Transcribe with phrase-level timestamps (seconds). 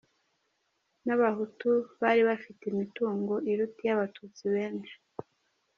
[1.05, 1.69] N’abahutu
[2.01, 4.95] bari bafite imitungo iruta iy’abatutsi benshi.